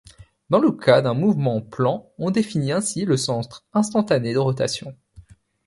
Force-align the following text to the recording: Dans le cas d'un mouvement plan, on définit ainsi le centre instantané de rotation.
Dans 0.49 0.57
le 0.57 0.71
cas 0.71 1.03
d'un 1.03 1.13
mouvement 1.13 1.61
plan, 1.61 2.09
on 2.17 2.31
définit 2.31 2.71
ainsi 2.71 3.05
le 3.05 3.17
centre 3.17 3.67
instantané 3.71 4.33
de 4.33 4.39
rotation. 4.39 4.97